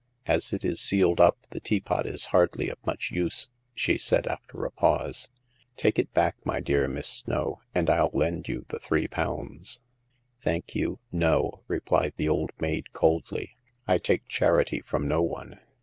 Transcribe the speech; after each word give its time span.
"As 0.35 0.51
it 0.51 0.65
is 0.65 0.81
sealed 0.81 1.19
up, 1.21 1.37
the 1.51 1.59
teapot 1.59 2.07
is 2.07 2.25
hardly 2.33 2.69
of 2.69 2.83
much 2.87 3.11
use," 3.11 3.51
she 3.75 3.99
said, 3.99 4.25
after 4.25 4.65
a 4.65 4.71
pause. 4.71 5.29
Take 5.77 5.99
it 5.99 6.11
back, 6.11 6.37
my 6.43 6.59
dear 6.59 6.87
Miss 6.87 7.07
Snow, 7.07 7.61
and 7.75 7.87
111 7.87 8.19
lend 8.19 8.47
you 8.47 8.65
the 8.69 8.79
three 8.79 9.07
pounds." 9.07 9.79
Thank 10.39 10.73
you, 10.73 10.97
no," 11.11 11.61
replied 11.67 12.15
the 12.17 12.29
old 12.29 12.49
maid, 12.59 12.91
coldly." 12.93 13.55
I 13.87 13.99
take 13.99 14.27
charity 14.27 14.81
from 14.81 15.07
no 15.07 15.21
one. 15.21 15.59